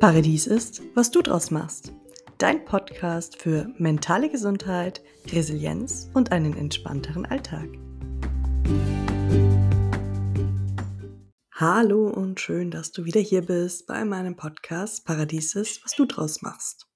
[0.00, 1.92] Paradies ist, was du draus machst.
[2.38, 7.68] Dein Podcast für mentale Gesundheit, Resilienz und einen entspannteren Alltag.
[11.52, 16.06] Hallo und schön, dass du wieder hier bist bei meinem Podcast Paradies ist, was du
[16.06, 16.86] draus machst.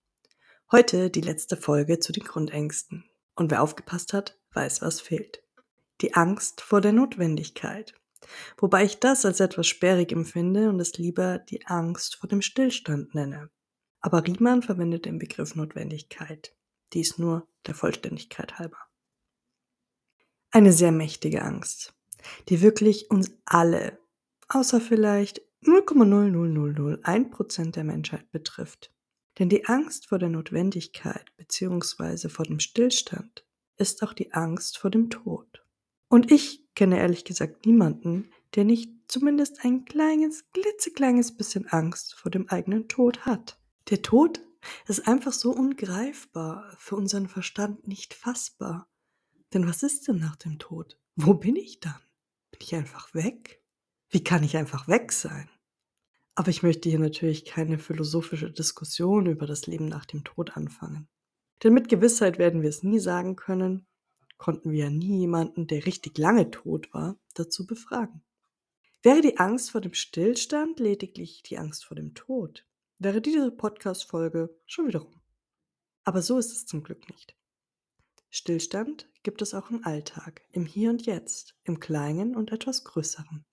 [0.72, 3.04] Heute die letzte Folge zu den Grundängsten.
[3.36, 5.42] Und wer aufgepasst hat, weiß, was fehlt.
[6.00, 7.92] Die Angst vor der Notwendigkeit.
[8.58, 13.14] Wobei ich das als etwas sperrig empfinde und es lieber die Angst vor dem Stillstand
[13.14, 13.50] nenne.
[14.00, 16.54] Aber Riemann verwendet den Begriff Notwendigkeit.
[16.92, 18.78] Dies nur der Vollständigkeit halber.
[20.50, 21.94] Eine sehr mächtige Angst,
[22.48, 23.98] die wirklich uns alle,
[24.48, 28.92] außer vielleicht 0,00001% der Menschheit betrifft.
[29.38, 32.28] Denn die Angst vor der Notwendigkeit bzw.
[32.28, 33.44] vor dem Stillstand
[33.76, 35.63] ist auch die Angst vor dem Tod.
[36.08, 42.30] Und ich kenne ehrlich gesagt niemanden, der nicht zumindest ein kleines, klitzekleines bisschen Angst vor
[42.30, 43.58] dem eigenen Tod hat.
[43.90, 44.40] Der Tod
[44.86, 48.88] ist einfach so ungreifbar, für unseren Verstand nicht fassbar.
[49.52, 50.98] Denn was ist denn nach dem Tod?
[51.16, 52.00] Wo bin ich dann?
[52.50, 53.62] Bin ich einfach weg?
[54.08, 55.48] Wie kann ich einfach weg sein?
[56.34, 61.08] Aber ich möchte hier natürlich keine philosophische Diskussion über das Leben nach dem Tod anfangen.
[61.62, 63.86] Denn mit Gewissheit werden wir es nie sagen können,
[64.36, 68.22] konnten wir ja nie jemanden, der richtig lange tot war, dazu befragen.
[69.02, 72.66] Wäre die Angst vor dem Stillstand lediglich die Angst vor dem Tod,
[72.98, 75.20] wäre diese Podcast-Folge schon wieder rum.
[76.04, 77.36] Aber so ist es zum Glück nicht.
[78.30, 83.44] Stillstand gibt es auch im Alltag, im Hier und Jetzt, im Kleinen und etwas Größeren.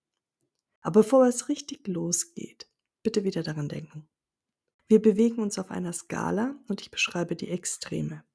[0.81, 2.67] Aber bevor es richtig losgeht,
[3.03, 4.09] bitte wieder daran denken.
[4.87, 8.25] Wir bewegen uns auf einer Skala und ich beschreibe die Extreme.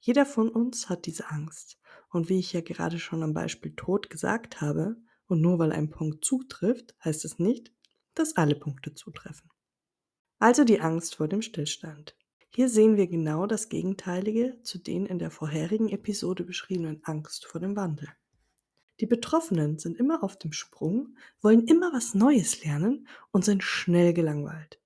[0.00, 1.78] Jeder von uns hat diese Angst.
[2.10, 4.96] Und wie ich ja gerade schon am Beispiel Tod gesagt habe,
[5.28, 7.72] und nur weil ein Punkt zutrifft, heißt es nicht,
[8.14, 9.50] dass alle Punkte zutreffen.
[10.38, 12.16] Also die Angst vor dem Stillstand.
[12.50, 17.60] Hier sehen wir genau das Gegenteilige zu den in der vorherigen Episode beschriebenen Angst vor
[17.60, 18.08] dem Wandel.
[19.00, 24.14] Die Betroffenen sind immer auf dem Sprung, wollen immer was Neues lernen und sind schnell
[24.14, 24.80] gelangweilt.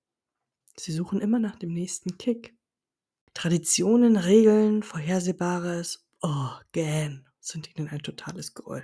[0.75, 2.57] Sie suchen immer nach dem nächsten Kick.
[3.33, 8.83] Traditionen, Regeln, Vorhersehbares, oh, gähn, sind ihnen ein totales Gräuel.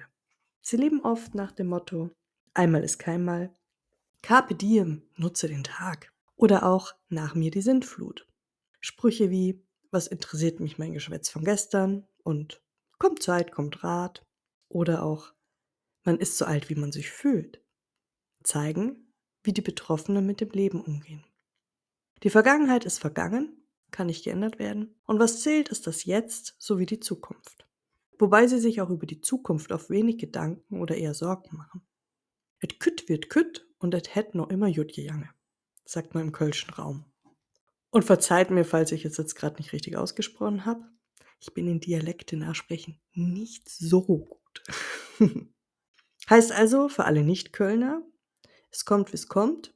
[0.61, 2.11] Sie leben oft nach dem Motto,
[2.53, 3.55] einmal ist keinmal,
[4.21, 6.11] Carpe diem, nutze den Tag.
[6.35, 8.27] Oder auch nach mir die Sintflut.
[8.79, 12.61] Sprüche wie, was interessiert mich mein Geschwätz von gestern und
[12.99, 14.25] kommt Zeit, kommt Rat.
[14.69, 15.33] Oder auch,
[16.03, 17.63] man ist so alt, wie man sich fühlt.
[18.43, 21.23] Zeigen, wie die Betroffenen mit dem Leben umgehen.
[22.23, 23.56] Die Vergangenheit ist vergangen
[23.91, 24.95] kann nicht geändert werden.
[25.05, 27.67] Und was zählt, ist das Jetzt sowie die Zukunft.
[28.19, 31.81] Wobei sie sich auch über die Zukunft auf wenig Gedanken oder eher Sorgen machen.
[32.59, 35.29] Et kütt wird kütt und et het noch immer jut gejange,
[35.85, 37.05] sagt man im kölschen Raum.
[37.91, 40.83] Und verzeiht mir, falls ich es jetzt gerade nicht richtig ausgesprochen habe.
[41.39, 44.63] Ich bin in Dialekte nachsprechen nicht so gut.
[46.29, 48.01] heißt also für alle Nicht-Kölner,
[48.71, 49.73] es kommt, wie es kommt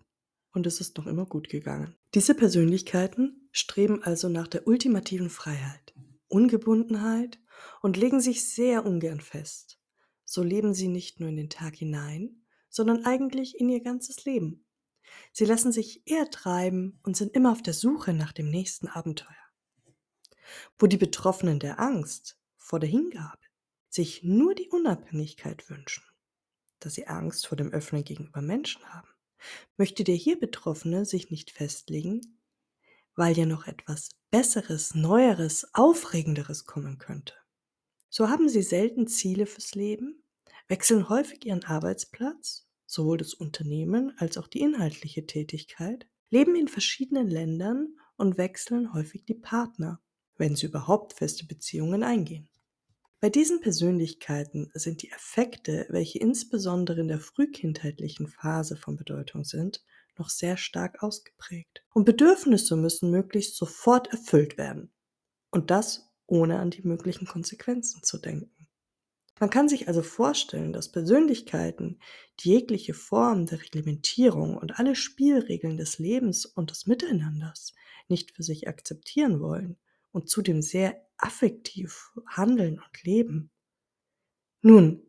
[0.54, 1.96] und es ist noch immer gut gegangen.
[2.14, 5.94] Diese Persönlichkeiten streben also nach der ultimativen Freiheit,
[6.28, 7.40] Ungebundenheit
[7.82, 9.80] und legen sich sehr ungern fest.
[10.24, 14.66] So leben sie nicht nur in den Tag hinein, sondern eigentlich in ihr ganzes Leben.
[15.34, 19.28] Sie lassen sich eher treiben und sind immer auf der Suche nach dem nächsten Abenteuer.
[20.80, 23.38] Wo die Betroffenen der Angst vor der Hingabe
[23.90, 26.04] sich nur die Unabhängigkeit wünschen,
[26.80, 29.10] da sie Angst vor dem Öffnen gegenüber Menschen haben,
[29.78, 32.22] Möchte der hier Betroffene sich nicht festlegen,
[33.16, 37.34] weil ja noch etwas Besseres, Neueres, Aufregenderes kommen könnte.
[38.10, 40.24] So haben sie selten Ziele fürs Leben,
[40.68, 47.30] wechseln häufig ihren Arbeitsplatz, sowohl das Unternehmen als auch die inhaltliche Tätigkeit, leben in verschiedenen
[47.30, 50.02] Ländern und wechseln häufig die Partner,
[50.38, 52.50] wenn sie überhaupt feste Beziehungen eingehen.
[53.20, 59.84] Bei diesen Persönlichkeiten sind die Affekte, welche insbesondere in der frühkindheitlichen Phase von Bedeutung sind,
[60.22, 61.84] noch sehr stark ausgeprägt.
[61.94, 64.94] Und Bedürfnisse müssen möglichst sofort erfüllt werden.
[65.50, 68.68] Und das ohne an die möglichen Konsequenzen zu denken.
[69.40, 72.00] Man kann sich also vorstellen, dass Persönlichkeiten,
[72.40, 77.74] die jegliche Form der Reglementierung und alle Spielregeln des Lebens und des Miteinanders
[78.08, 79.78] nicht für sich akzeptieren wollen
[80.12, 83.52] und zudem sehr affektiv handeln und leben.
[84.62, 85.02] Nun,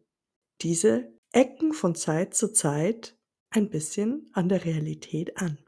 [0.63, 3.19] diese ecken von Zeit zu Zeit
[3.53, 5.59] ein bisschen an der Realität an.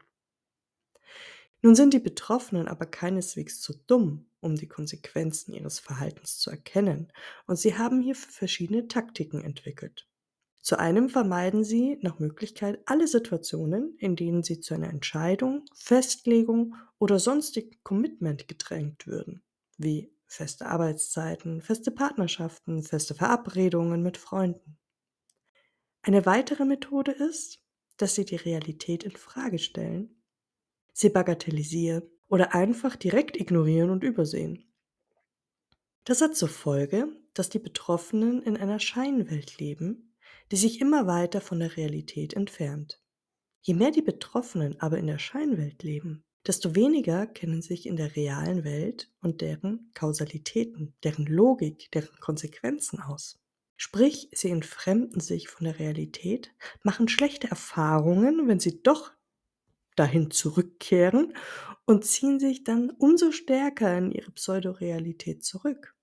[1.63, 7.11] Nun sind die Betroffenen aber keineswegs zu dumm, um die Konsequenzen ihres Verhaltens zu erkennen,
[7.47, 10.07] und sie haben hierfür verschiedene Taktiken entwickelt.
[10.61, 16.75] Zu einem vermeiden sie nach Möglichkeit alle Situationen, in denen sie zu einer Entscheidung, Festlegung
[16.99, 19.43] oder sonstigem Commitment gedrängt würden,
[19.79, 24.79] wie feste Arbeitszeiten, feste Partnerschaften, feste Verabredungen mit Freunden.
[26.03, 27.64] Eine weitere Methode ist,
[27.97, 30.23] dass sie die Realität in Frage stellen,
[30.93, 34.65] sie bagatellisieren oder einfach direkt ignorieren und übersehen.
[36.05, 40.15] Das hat zur Folge, dass die Betroffenen in einer Scheinwelt leben,
[40.51, 43.01] die sich immer weiter von der Realität entfernt.
[43.61, 48.15] Je mehr die Betroffenen aber in der Scheinwelt leben, desto weniger kennen sich in der
[48.15, 53.41] realen Welt und deren Kausalitäten, deren Logik, deren Konsequenzen aus.
[53.77, 59.13] Sprich, sie entfremden sich von der Realität, machen schlechte Erfahrungen, wenn sie doch
[59.97, 61.37] dahin zurückkehren
[61.85, 65.95] und ziehen sich dann umso stärker in ihre Pseudorealität zurück.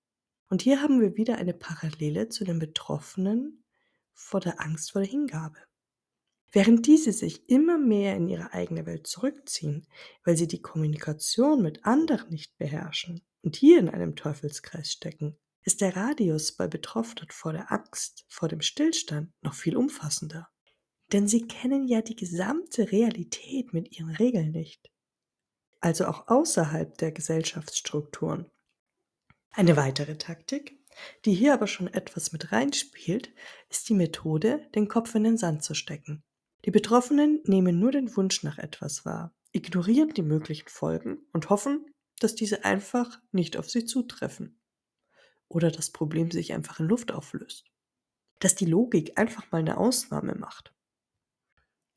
[0.48, 3.64] Und hier haben wir wieder eine Parallele zu den Betroffenen
[4.12, 5.58] vor der Angst vor der Hingabe.
[6.50, 9.86] Während diese sich immer mehr in ihre eigene Welt zurückziehen,
[10.24, 15.80] weil sie die Kommunikation mit anderen nicht beherrschen und hier in einem Teufelskreis stecken, ist
[15.80, 20.48] der Radius bei Betroffenen vor der Angst, vor dem Stillstand noch viel umfassender.
[21.12, 24.90] Denn sie kennen ja die gesamte Realität mit ihren Regeln nicht.
[25.80, 28.50] Also auch außerhalb der Gesellschaftsstrukturen.
[29.50, 30.82] Eine weitere Taktik
[31.24, 33.32] die hier aber schon etwas mit reinspielt,
[33.70, 36.22] ist die Methode, den Kopf in den Sand zu stecken.
[36.64, 41.86] Die Betroffenen nehmen nur den Wunsch nach etwas wahr, ignorieren die möglichen Folgen und hoffen,
[42.20, 44.60] dass diese einfach nicht auf sie zutreffen.
[45.52, 47.66] Oder das Problem sich einfach in Luft auflöst.
[48.38, 50.72] Dass die Logik einfach mal eine Ausnahme macht.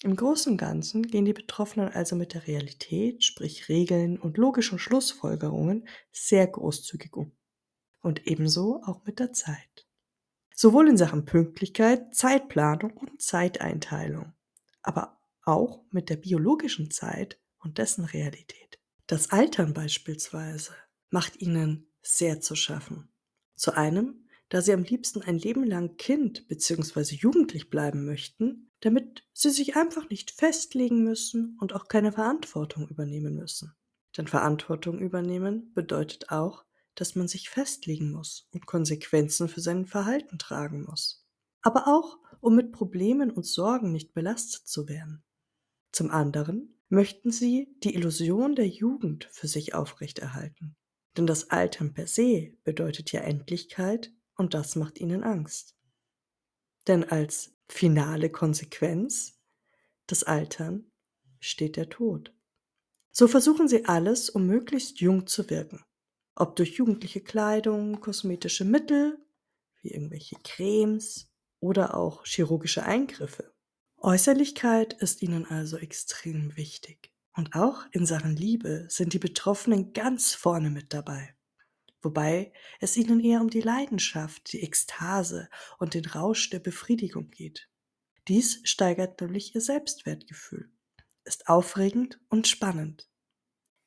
[0.03, 4.77] Im Großen und Ganzen gehen die Betroffenen also mit der Realität, sprich Regeln und logischen
[4.77, 7.31] Schlussfolgerungen, sehr großzügig um
[8.01, 9.87] und ebenso auch mit der Zeit.
[10.53, 14.33] Sowohl in Sachen Pünktlichkeit, Zeitplanung und Zeiteinteilung,
[14.81, 18.79] aber auch mit der biologischen Zeit und dessen Realität.
[19.07, 20.73] Das Altern beispielsweise
[21.09, 23.09] macht ihnen sehr zu schaffen.
[23.55, 27.15] Zu einem, da sie am liebsten ein Leben lang Kind bzw.
[27.15, 33.35] jugendlich bleiben möchten, damit sie sich einfach nicht festlegen müssen und auch keine Verantwortung übernehmen
[33.35, 33.75] müssen.
[34.17, 40.37] Denn Verantwortung übernehmen bedeutet auch, dass man sich festlegen muss und Konsequenzen für sein Verhalten
[40.37, 41.25] tragen muss.
[41.61, 45.23] Aber auch, um mit Problemen und Sorgen nicht belastet zu werden.
[45.91, 50.75] Zum anderen möchten sie die Illusion der Jugend für sich aufrechterhalten.
[51.17, 55.75] Denn das Altern per se bedeutet ja Endlichkeit und das macht ihnen Angst.
[56.87, 59.39] Denn als finale Konsequenz
[60.09, 60.91] des Altern
[61.39, 62.33] steht der Tod.
[63.11, 65.83] So versuchen sie alles, um möglichst jung zu wirken
[66.35, 69.17] ob durch jugendliche Kleidung, kosmetische Mittel,
[69.81, 73.53] wie irgendwelche Cremes oder auch chirurgische Eingriffe.
[73.97, 77.14] Äußerlichkeit ist ihnen also extrem wichtig.
[77.35, 81.35] Und auch in Sachen Liebe sind die Betroffenen ganz vorne mit dabei.
[82.01, 87.69] Wobei es ihnen eher um die Leidenschaft, die Ekstase und den Rausch der Befriedigung geht.
[88.27, 90.71] Dies steigert nämlich ihr Selbstwertgefühl,
[91.25, 93.09] ist aufregend und spannend.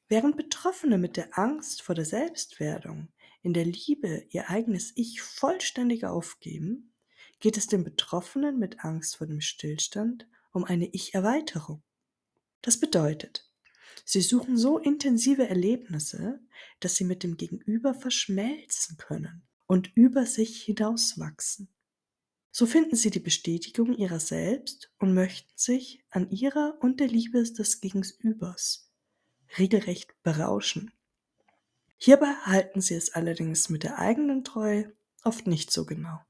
[0.08, 3.08] Während Betroffene mit der Angst vor der Selbstwerdung
[3.42, 6.92] in der Liebe ihr eigenes Ich vollständig aufgeben,
[7.40, 11.82] geht es den Betroffenen mit Angst vor dem Stillstand um eine Ich-Erweiterung.
[12.62, 13.48] Das bedeutet,
[14.04, 16.40] sie suchen so intensive Erlebnisse,
[16.80, 21.68] dass sie mit dem Gegenüber verschmelzen können und über sich hinauswachsen.
[22.50, 27.42] So finden sie die Bestätigung ihrer selbst und möchten sich an ihrer und der Liebe
[27.42, 28.90] des Gegenübers
[29.58, 30.90] regelrecht berauschen.
[31.98, 34.92] Hierbei halten sie es allerdings mit der eigenen Treue
[35.24, 36.20] oft nicht so genau.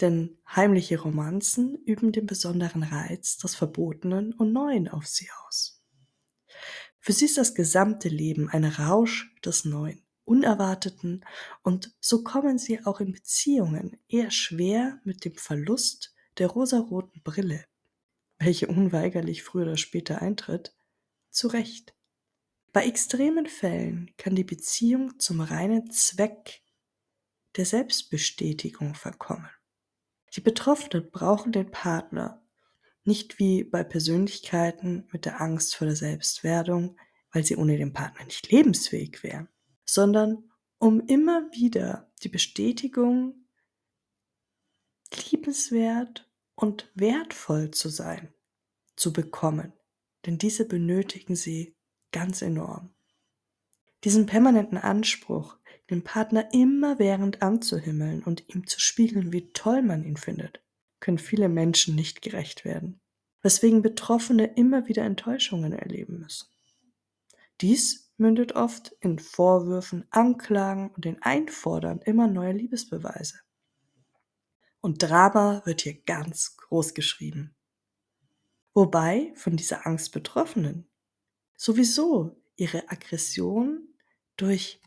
[0.00, 5.73] Denn heimliche Romanzen üben den besonderen Reiz des Verbotenen und Neuen auf sie aus.
[7.04, 11.22] Für sie ist das gesamte Leben ein Rausch des Neuen, Unerwarteten
[11.62, 17.66] und so kommen sie auch in Beziehungen eher schwer mit dem Verlust der rosaroten Brille,
[18.38, 20.74] welche unweigerlich früher oder später eintritt,
[21.28, 21.94] zurecht.
[22.72, 26.62] Bei extremen Fällen kann die Beziehung zum reinen Zweck
[27.56, 29.50] der Selbstbestätigung verkommen.
[30.34, 32.42] Die Betroffenen brauchen den Partner
[33.04, 36.98] nicht wie bei Persönlichkeiten mit der Angst vor der Selbstwerdung,
[37.32, 39.48] weil sie ohne den Partner nicht lebensfähig wären,
[39.84, 43.46] sondern um immer wieder die Bestätigung,
[45.30, 48.34] liebenswert und wertvoll zu sein,
[48.96, 49.72] zu bekommen.
[50.26, 51.76] Denn diese benötigen sie
[52.12, 52.94] ganz enorm.
[54.04, 55.58] Diesen permanenten Anspruch,
[55.90, 60.63] den Partner immerwährend anzuhimmeln und ihm zu spiegeln, wie toll man ihn findet,
[61.04, 62.98] können viele Menschen nicht gerecht werden,
[63.42, 66.48] weswegen Betroffene immer wieder Enttäuschungen erleben müssen.
[67.60, 73.38] Dies mündet oft in Vorwürfen, Anklagen und den Einfordern immer neuer Liebesbeweise.
[74.80, 77.54] Und Drama wird hier ganz groß geschrieben.
[78.72, 80.88] Wobei von dieser Angst Betroffenen
[81.54, 83.94] sowieso ihre Aggression
[84.38, 84.80] durch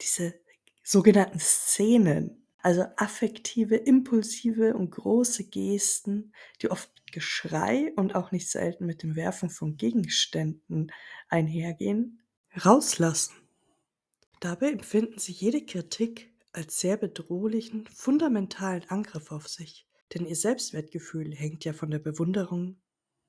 [0.00, 0.40] diese
[0.82, 8.50] sogenannten Szenen, also affektive, impulsive und große Gesten, die oft mit Geschrei und auch nicht
[8.50, 10.92] selten mit dem Werfen von Gegenständen
[11.28, 12.20] einhergehen,
[12.64, 13.34] rauslassen.
[14.40, 21.34] Dabei empfinden sie jede Kritik als sehr bedrohlichen, fundamentalen Angriff auf sich, denn ihr Selbstwertgefühl
[21.34, 22.80] hängt ja von der Bewunderung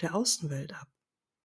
[0.01, 0.87] der Außenwelt ab.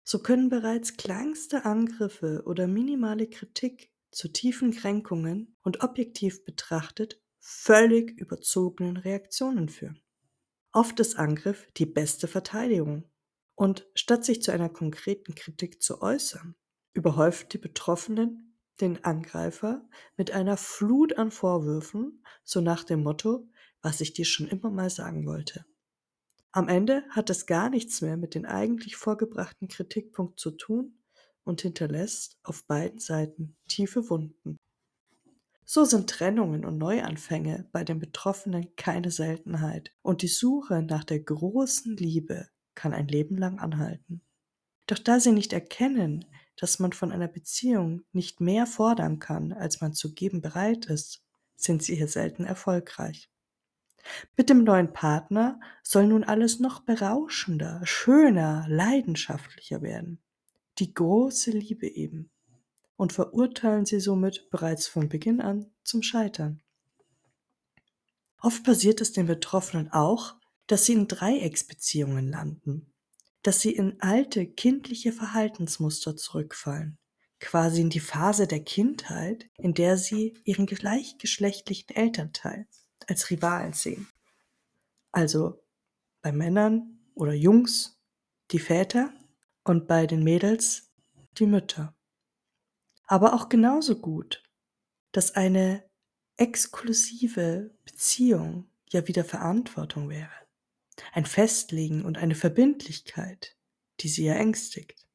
[0.03, 8.19] So können bereits kleinste Angriffe oder minimale Kritik zu tiefen Kränkungen und objektiv betrachtet völlig
[8.19, 10.01] überzogenen Reaktionen führen.
[10.73, 13.05] Oft ist Angriff die beste Verteidigung.
[13.55, 16.57] Und statt sich zu einer konkreten Kritik zu äußern,
[16.95, 19.87] überhäuft die Betroffenen den Angreifer
[20.17, 23.49] mit einer Flut an Vorwürfen, so nach dem Motto,
[23.83, 25.65] was ich dir schon immer mal sagen wollte.
[26.51, 30.99] Am Ende hat es gar nichts mehr mit dem eigentlich vorgebrachten Kritikpunkt zu tun
[31.45, 34.57] und hinterlässt auf beiden Seiten tiefe Wunden.
[35.65, 41.21] So sind Trennungen und Neuanfänge bei den Betroffenen keine Seltenheit und die Suche nach der
[41.21, 44.21] großen Liebe kann ein Leben lang anhalten.
[44.87, 49.81] Doch da sie nicht erkennen, dass man von einer Beziehung nicht mehr fordern kann, als
[49.81, 51.25] man zu geben bereit ist,
[51.57, 53.31] sind sie hier selten erfolgreich.
[54.37, 60.21] Mit dem neuen Partner soll nun alles noch berauschender, schöner, leidenschaftlicher werden
[60.79, 62.31] die große Liebe eben
[62.97, 66.63] und verurteilen sie somit bereits von Beginn an zum Scheitern.
[68.41, 70.35] Oft passiert es den Betroffenen auch,
[70.67, 72.93] dass sie in Dreiecksbeziehungen landen,
[73.43, 76.99] dass sie in alte kindliche Verhaltensmuster zurückfallen,
[77.41, 82.67] quasi in die Phase der Kindheit, in der sie ihren gleichgeschlechtlichen Elternteil
[83.07, 84.09] als Rivalen sehen.
[85.13, 85.63] Also
[86.23, 87.99] bei Männern oder Jungs
[88.51, 89.13] die Väter
[89.63, 90.91] und bei den Mädels
[91.39, 91.94] die Mütter.
[93.07, 94.43] Aber auch genauso gut,
[95.13, 95.85] dass eine
[96.37, 100.31] exklusive Beziehung ja wieder Verantwortung wäre.
[101.13, 103.57] Ein Festlegen und eine Verbindlichkeit,
[104.01, 105.07] die sie ja ängstigt.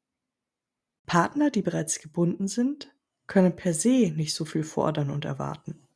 [1.06, 2.94] Partner, die bereits gebunden sind,
[3.26, 5.86] können per se nicht so viel fordern und erwarten.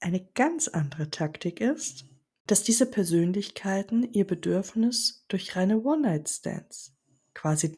[0.00, 2.06] Eine ganz andere Taktik ist,
[2.46, 6.94] dass diese Persönlichkeiten ihr Bedürfnis durch reine One-Night-Stands,
[7.32, 7.76] quasi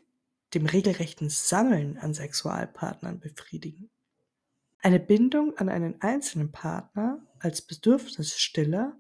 [0.55, 3.91] dem regelrechten Sammeln an Sexualpartnern befriedigen.
[4.79, 8.99] Eine Bindung an einen einzelnen Partner als Bedürfnisstiller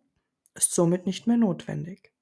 [0.54, 2.12] ist somit nicht mehr notwendig.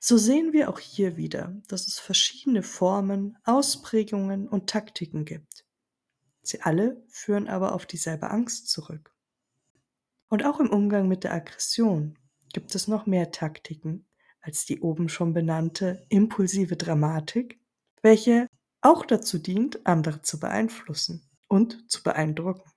[0.00, 5.64] So sehen wir auch hier wieder, dass es verschiedene Formen, Ausprägungen und Taktiken gibt.
[6.42, 9.12] Sie alle führen aber auf dieselbe Angst zurück.
[10.28, 12.18] Und auch im Umgang mit der Aggression
[12.52, 14.06] gibt es noch mehr Taktiken
[14.46, 17.60] als die oben schon benannte impulsive Dramatik,
[18.02, 18.46] welche
[18.80, 22.70] auch dazu dient, andere zu beeinflussen und zu beeindrucken.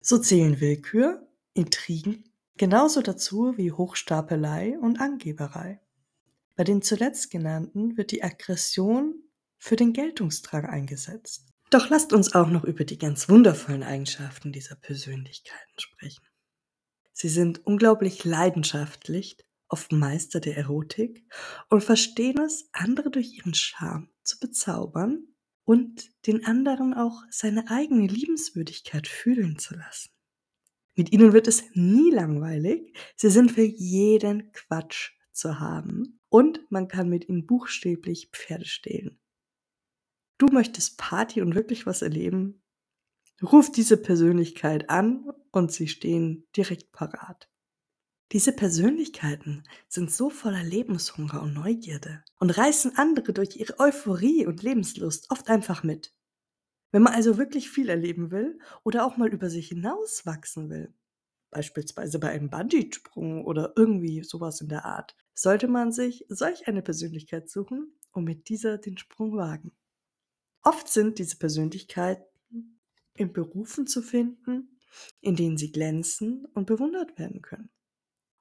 [0.00, 2.24] So zählen Willkür, Intrigen
[2.58, 5.80] genauso dazu wie Hochstapelei und Angeberei.
[6.56, 9.22] Bei den zuletzt genannten wird die Aggression
[9.58, 11.46] für den Geltungsdrang eingesetzt.
[11.70, 16.24] Doch lasst uns auch noch über die ganz wundervollen Eigenschaften dieser Persönlichkeiten sprechen.
[17.12, 19.36] Sie sind unglaublich leidenschaftlich,
[19.68, 21.24] oft Meister der Erotik
[21.68, 25.26] und verstehen es, andere durch ihren Charme zu bezaubern
[25.64, 30.10] und den anderen auch seine eigene Liebenswürdigkeit fühlen zu lassen.
[30.94, 36.88] Mit ihnen wird es nie langweilig, sie sind für jeden Quatsch zu haben und man
[36.88, 39.20] kann mit ihnen buchstäblich Pferde stehlen.
[40.38, 42.62] Du möchtest Party und wirklich was erleben?
[43.42, 47.48] Ruf diese Persönlichkeit an und sie stehen direkt parat.
[48.32, 54.62] Diese Persönlichkeiten sind so voller Lebenshunger und Neugierde und reißen andere durch ihre Euphorie und
[54.62, 56.14] Lebenslust oft einfach mit.
[56.92, 60.92] Wenn man also wirklich viel erleben will oder auch mal über sich hinauswachsen will,
[61.50, 66.82] beispielsweise bei einem Bungee-Sprung oder irgendwie sowas in der Art, sollte man sich solch eine
[66.82, 69.72] Persönlichkeit suchen und mit dieser den Sprung wagen.
[70.62, 72.82] Oft sind diese Persönlichkeiten
[73.14, 74.78] in Berufen zu finden,
[75.22, 77.70] in denen sie glänzen und bewundert werden können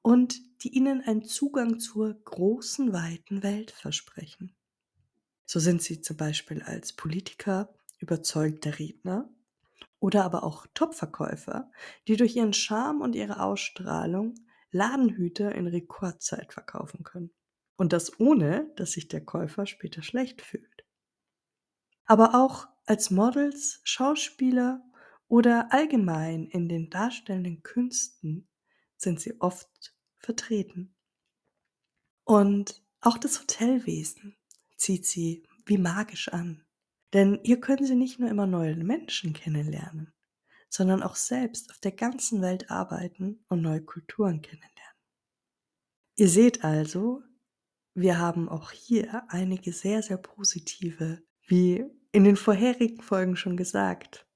[0.07, 4.55] und die ihnen einen Zugang zur großen, weiten Welt versprechen.
[5.45, 9.29] So sind sie zum Beispiel als Politiker überzeugter Redner
[9.99, 11.69] oder aber auch Topverkäufer,
[12.07, 14.35] die durch ihren Charme und ihre Ausstrahlung
[14.71, 17.31] Ladenhüter in Rekordzeit verkaufen können.
[17.75, 20.85] Und das ohne, dass sich der Käufer später schlecht fühlt.
[22.05, 24.85] Aber auch als Models, Schauspieler
[25.27, 28.47] oder allgemein in den darstellenden Künsten
[28.95, 30.93] sind sie oft vertreten.
[32.23, 34.35] Und auch das Hotelwesen
[34.75, 36.63] zieht sie wie magisch an.
[37.13, 40.13] Denn hier können sie nicht nur immer neue Menschen kennenlernen,
[40.69, 44.73] sondern auch selbst auf der ganzen Welt arbeiten und neue Kulturen kennenlernen.
[46.15, 47.21] Ihr seht also,
[47.93, 54.27] wir haben auch hier einige sehr, sehr positive, wie in den vorherigen Folgen schon gesagt.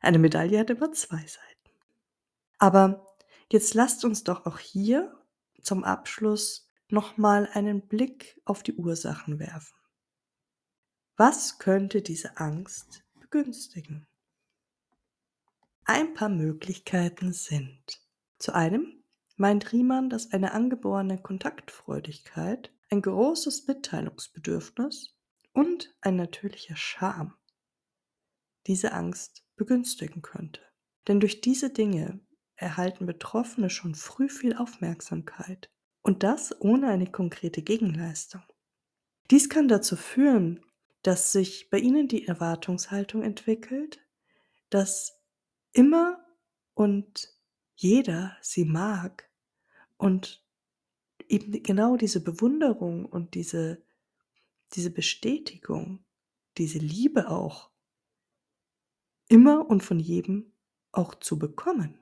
[0.00, 1.70] Eine Medaille hat immer zwei Seiten.
[2.58, 3.05] Aber
[3.50, 5.16] jetzt lasst uns doch auch hier
[5.62, 9.76] zum Abschluss nochmal einen Blick auf die Ursachen werfen.
[11.16, 14.06] Was könnte diese Angst begünstigen?
[15.84, 18.02] Ein paar Möglichkeiten sind.
[18.38, 19.02] Zu einem
[19.36, 25.16] meint Riemann, dass eine angeborene Kontaktfreudigkeit, ein großes Mitteilungsbedürfnis
[25.52, 27.34] und ein natürlicher Charme
[28.66, 30.60] diese Angst begünstigen könnte.
[31.08, 32.20] Denn durch diese Dinge
[32.56, 35.70] erhalten Betroffene schon früh viel Aufmerksamkeit
[36.02, 38.42] und das ohne eine konkrete Gegenleistung.
[39.30, 40.64] Dies kann dazu führen,
[41.02, 44.00] dass sich bei ihnen die Erwartungshaltung entwickelt,
[44.70, 45.20] dass
[45.72, 46.24] immer
[46.74, 47.28] und
[47.74, 49.30] jeder sie mag
[49.96, 50.44] und
[51.28, 53.82] eben genau diese Bewunderung und diese,
[54.72, 56.04] diese Bestätigung,
[56.56, 57.70] diese Liebe auch
[59.28, 60.52] immer und von jedem
[60.92, 61.98] auch zu bekommen.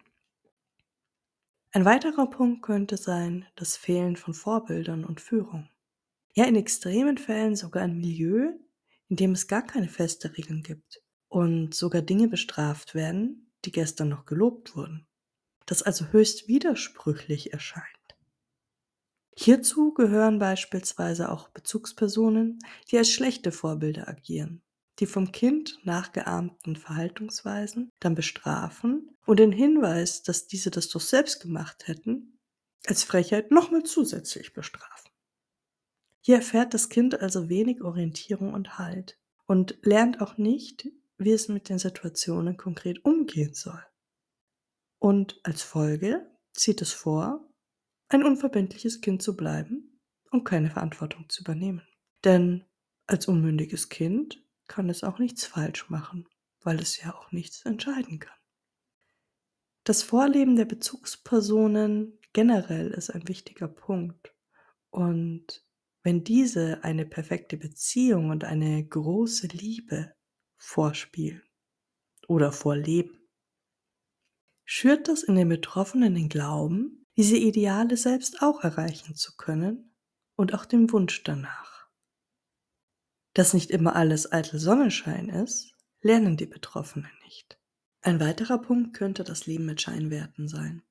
[1.75, 5.69] Ein weiterer Punkt könnte sein das Fehlen von Vorbildern und Führung.
[6.33, 8.53] Ja, in extremen Fällen sogar ein Milieu,
[9.09, 14.09] in dem es gar keine feste Regeln gibt und sogar Dinge bestraft werden, die gestern
[14.09, 15.09] noch gelobt wurden.
[15.67, 17.89] Das also höchst widersprüchlich erscheint.
[19.37, 22.61] Hierzu gehören beispielsweise auch Bezugspersonen,
[22.93, 24.63] die als schlechte Vorbilder agieren,
[25.01, 31.41] die vom Kind nachgeahmten Verhaltensweisen dann bestrafen und den Hinweis, dass diese das doch selbst
[31.41, 32.39] gemacht hätten,
[32.87, 35.11] als Frechheit nochmal zusätzlich bestrafen.
[36.21, 41.49] Hier erfährt das Kind also wenig Orientierung und Halt und lernt auch nicht, wie es
[41.49, 43.83] mit den Situationen konkret umgehen soll.
[44.99, 47.47] Und als Folge zieht es vor,
[48.09, 51.87] ein unverbindliches Kind zu bleiben und keine Verantwortung zu übernehmen.
[52.25, 52.65] Denn
[53.07, 56.27] als unmündiges Kind kann es auch nichts falsch machen,
[56.63, 58.37] weil es ja auch nichts entscheiden kann.
[59.85, 64.35] Das Vorleben der Bezugspersonen generell ist ein wichtiger Punkt.
[64.89, 65.63] Und
[66.03, 70.15] wenn diese eine perfekte Beziehung und eine große Liebe
[70.57, 71.43] vorspielen
[72.27, 73.29] oder vorleben,
[74.65, 79.95] schürt das in den Betroffenen den Glauben, diese Ideale selbst auch erreichen zu können
[80.35, 81.89] und auch den Wunsch danach.
[83.35, 87.59] Dass nicht immer alles eitel Sonnenschein ist, lernen die Betroffenen nicht.
[88.07, 90.83] Ein weiterer Punkt könnte das Leben mit Scheinwerten sein.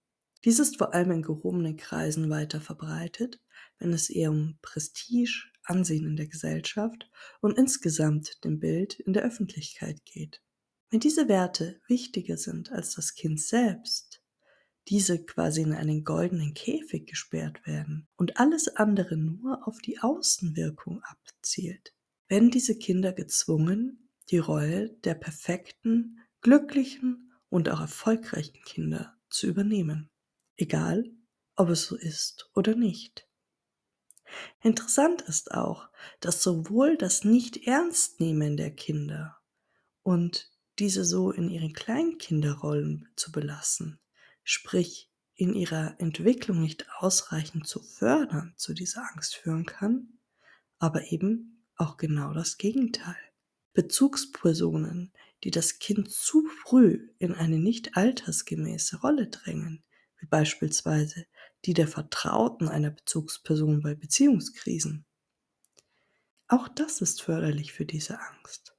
[0.45, 3.39] Dies ist vor allem in gehobenen Kreisen weiter verbreitet,
[3.77, 7.07] wenn es eher um Prestige, Ansehen in der Gesellschaft
[7.39, 10.41] und insgesamt dem Bild in der Öffentlichkeit geht.
[10.89, 14.23] Wenn diese Werte wichtiger sind als das Kind selbst,
[14.87, 21.03] diese quasi in einen goldenen Käfig gesperrt werden und alles andere nur auf die Außenwirkung
[21.03, 21.93] abzielt,
[22.27, 30.11] werden diese Kinder gezwungen, die Rolle der perfekten, glücklichen und auch erfolgreichen Kinder zu übernehmen,
[30.55, 31.09] egal
[31.55, 33.27] ob es so ist oder nicht.
[34.61, 39.37] Interessant ist auch, dass sowohl das Nicht-Ernstnehmen der Kinder
[40.01, 43.99] und diese so in ihren Kleinkinderrollen zu belassen,
[44.43, 50.19] sprich in ihrer Entwicklung nicht ausreichend zu fördern, zu dieser Angst führen kann,
[50.79, 53.15] aber eben auch genau das Gegenteil.
[53.73, 55.11] Bezugspersonen,
[55.43, 59.83] die das Kind zu früh in eine nicht altersgemäße Rolle drängen,
[60.19, 61.25] wie beispielsweise
[61.65, 65.05] die der Vertrauten einer Bezugsperson bei Beziehungskrisen.
[66.47, 68.75] Auch das ist förderlich für diese Angst.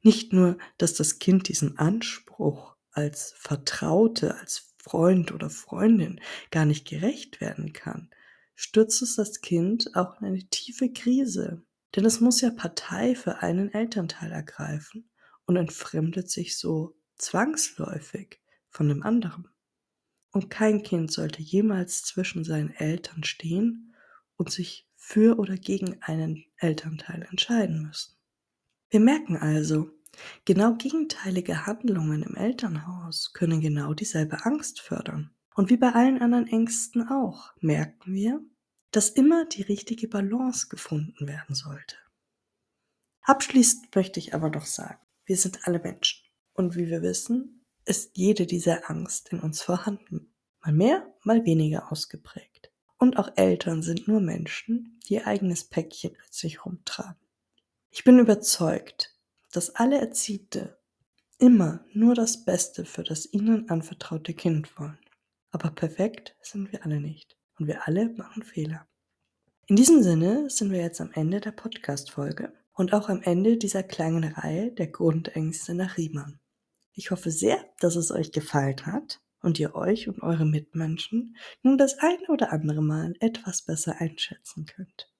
[0.00, 6.86] Nicht nur, dass das Kind diesen Anspruch als Vertraute, als Freund oder Freundin gar nicht
[6.88, 8.10] gerecht werden kann,
[8.54, 11.62] stürzt es das Kind auch in eine tiefe Krise,
[11.94, 15.08] denn es muss ja Partei für einen Elternteil ergreifen
[15.46, 19.48] und entfremdet sich so zwangsläufig von dem anderen.
[20.30, 23.94] Und kein Kind sollte jemals zwischen seinen Eltern stehen
[24.36, 28.16] und sich für oder gegen einen Elternteil entscheiden müssen.
[28.88, 29.90] Wir merken also,
[30.44, 35.34] genau gegenteilige Handlungen im Elternhaus können genau dieselbe Angst fördern.
[35.54, 38.40] Und wie bei allen anderen Ängsten auch, merken wir,
[38.90, 41.96] dass immer die richtige Balance gefunden werden sollte.
[43.22, 46.24] Abschließend möchte ich aber noch sagen, wir sind alle Menschen.
[46.54, 50.32] Und wie wir wissen, ist jede dieser Angst in uns vorhanden.
[50.60, 52.70] Mal mehr, mal weniger ausgeprägt.
[52.98, 57.16] Und auch Eltern sind nur Menschen, die ihr eigenes Päckchen mit sich rumtragen.
[57.90, 59.18] Ich bin überzeugt,
[59.50, 60.78] dass alle Erziehte
[61.38, 64.98] immer nur das Beste für das ihnen anvertraute Kind wollen.
[65.50, 67.36] Aber perfekt sind wir alle nicht.
[67.58, 68.86] Und wir alle machen Fehler.
[69.66, 73.82] In diesem Sinne sind wir jetzt am Ende der Podcast-Folge und auch am Ende dieser
[73.82, 76.40] kleinen Reihe der Grundängste nach Riemann.
[76.94, 81.78] Ich hoffe sehr, dass es euch gefallen hat und ihr euch und eure Mitmenschen nun
[81.78, 85.10] das eine oder andere Mal etwas besser einschätzen könnt.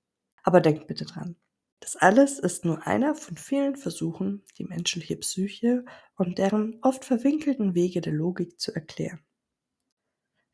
[0.42, 1.36] Aber denkt bitte dran,
[1.80, 5.84] das alles ist nur einer von vielen Versuchen, die menschliche Psyche
[6.14, 9.20] und deren oft verwinkelten Wege der Logik zu erklären.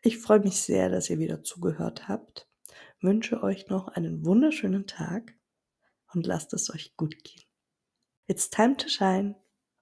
[0.01, 2.49] Ich freue mich sehr, dass ihr wieder zugehört habt,
[3.01, 5.35] wünsche euch noch einen wunderschönen Tag
[6.15, 7.45] und lasst es euch gut gehen.
[8.27, 9.37] It's time to shine,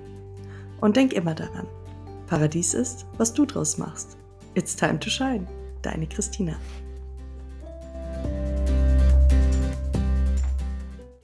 [0.80, 1.68] Und denk immer daran,
[2.26, 4.16] Paradies ist, was du draus machst.
[4.54, 5.46] It's time to shine.
[5.82, 6.56] Deine Christina.